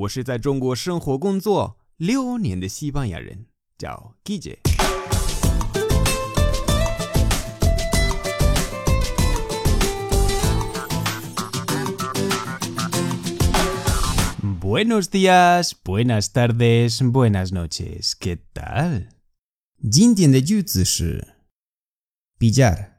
[0.00, 3.44] 我是在中国生活工作六年的西班牙人，
[3.76, 4.56] 叫 Guille。
[14.58, 18.14] Buenos días, buenas tardes, buenas noches.
[18.18, 19.08] ¿Qué tal?
[19.90, 21.34] 今天的句子是
[22.38, 22.92] pillar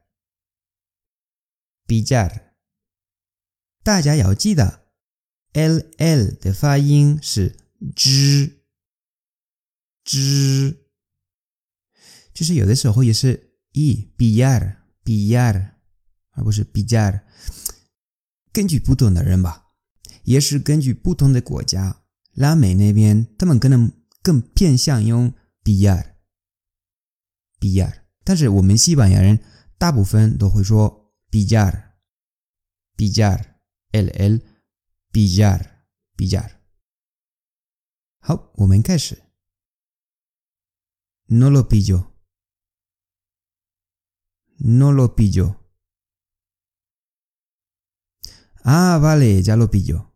[1.88, 2.52] pillar。
[3.84, 4.81] 大家要记得
[5.54, 7.58] l l 的发音是
[7.96, 8.56] z，z，
[12.34, 15.78] 就是有的时候也是 e b r b r，
[16.32, 17.24] 而不是 bier，。
[18.54, 19.74] 根据不同的人吧，
[20.24, 23.92] 也是根据不同的国家，拉美那边他们可能
[24.22, 26.16] 更偏向用 b r
[27.60, 29.40] b r，但是我们西班牙人
[29.78, 31.92] 大部分都会说 pillar
[32.96, 33.56] pillar
[33.92, 34.40] l l。
[35.12, 36.62] Pillar, pillar.
[41.28, 42.14] No lo pillo.
[44.58, 45.58] No lo pillo.
[48.64, 50.14] Ah, vale, ya lo pillo.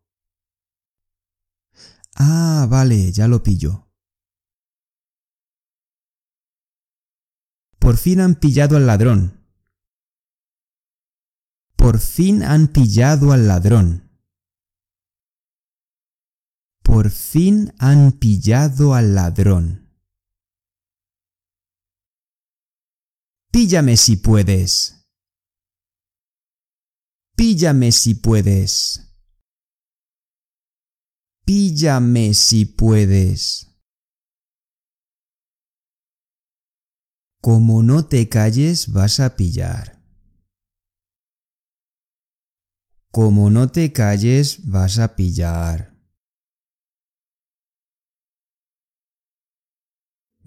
[2.16, 3.92] Ah, vale, ya lo pillo.
[7.80, 9.46] Por fin han pillado al ladrón.
[11.76, 14.05] Por fin han pillado al ladrón.
[16.86, 19.90] Por fin han pillado al ladrón.
[23.52, 25.08] Píllame si puedes.
[27.36, 29.02] Píllame si puedes.
[31.44, 33.68] Píllame si puedes.
[37.42, 40.04] Como no te calles vas a pillar.
[43.12, 45.95] Como no te calles vas a pillar.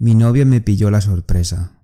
[0.01, 1.77] Mi novia me pilló la sorpresa.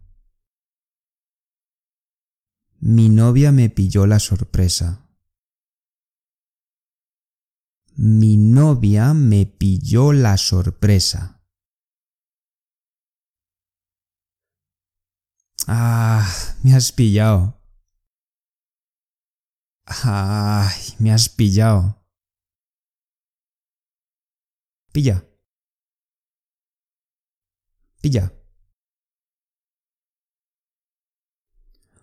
[2.80, 5.06] Mi novia me pilló la sorpresa.
[7.98, 11.42] Mi novia me pilló la sorpresa.
[15.68, 16.26] Ah,
[16.64, 17.60] me has pillado.
[19.88, 22.02] Ay, me has pillado.
[24.94, 25.35] Pilla.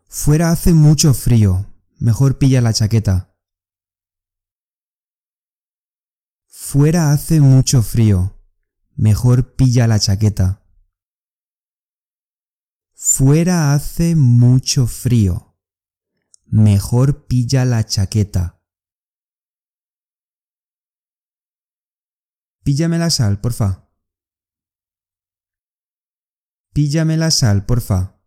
[0.09, 1.67] Fuera hace mucho frío.
[1.99, 3.35] Mejor pilla la chaqueta.
[6.47, 8.39] Fuera hace mucho frío.
[8.97, 10.63] Mejor pilla la chaqueta.
[12.93, 15.57] Fuera hace mucho frío.
[16.47, 18.61] Mejor pilla la chaqueta.
[22.63, 23.82] Píllame la sal, porfa.
[26.75, 28.19] Píllame la sal, porfa.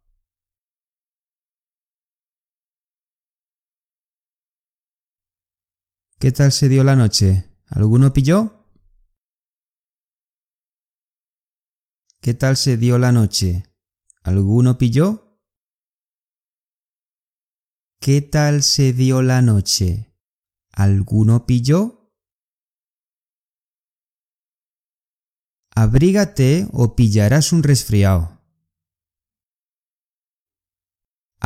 [6.20, 7.50] ¿Qué tal se dio la noche?
[7.66, 8.68] ¿Alguno pilló?
[12.22, 13.64] ¿Qué tal se dio la noche?
[14.22, 15.40] ¿Alguno pilló?
[18.00, 20.16] ¿Qué tal se dio la noche?
[20.72, 22.12] ¿Alguno pilló?
[25.76, 28.35] Abrígate o pillarás un resfriado.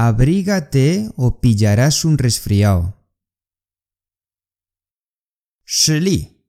[0.01, 2.95] Abrígate o pillarás un resfriado.
[5.65, 6.41] Shili.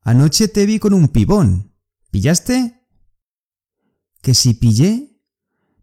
[0.00, 1.76] Anoche te vi con un pibón.
[2.10, 2.84] ¿Pillaste?
[4.20, 5.22] Que si pillé,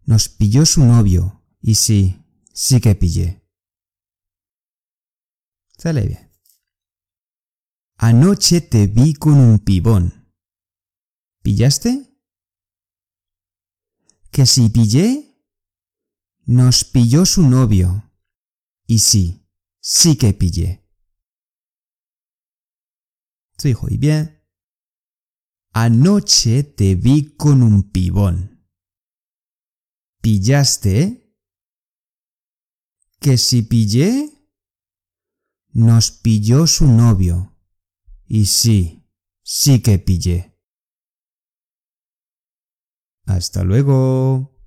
[0.03, 1.41] nos pilló su novio.
[1.61, 2.21] Y sí,
[2.53, 3.47] sí que pillé.
[5.77, 6.31] Sale bien.
[7.95, 10.33] Anoche te vi con un pibón.
[11.43, 12.19] ¿Pillaste?
[14.31, 15.32] Que si pillé,
[16.45, 18.11] nos pilló su novio.
[18.85, 19.47] Y sí,
[19.79, 20.83] sí que pillé.
[23.65, 24.43] y bien.
[25.71, 28.67] Anoche te vi con un pibón.
[30.21, 31.35] ¿Pillaste?
[33.19, 34.29] Que si pillé,
[35.71, 37.57] nos pilló su novio.
[38.25, 39.09] Y sí,
[39.43, 40.59] sí que pillé.
[43.25, 44.52] Hasta luego.